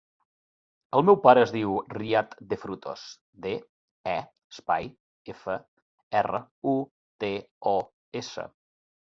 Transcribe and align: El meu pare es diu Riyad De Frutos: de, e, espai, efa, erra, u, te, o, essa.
El 0.99 1.03
meu 1.09 1.17
pare 1.25 1.41
es 1.47 1.51
diu 1.55 1.73
Riyad 1.95 2.33
De 2.53 2.57
Frutos: 2.61 3.03
de, 3.45 3.51
e, 4.15 4.17
espai, 4.57 4.89
efa, 5.35 5.59
erra, 6.23 6.43
u, 6.73 6.77
te, 7.25 7.33
o, 7.75 7.79
essa. 8.25 8.51